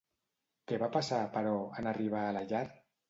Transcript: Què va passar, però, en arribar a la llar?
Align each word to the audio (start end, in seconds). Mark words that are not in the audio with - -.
Què 0.71 0.79
va 0.83 0.89
passar, 0.95 1.19
però, 1.35 1.53
en 1.83 1.91
arribar 1.93 2.23
a 2.31 2.33
la 2.39 2.43
llar? 2.55 2.65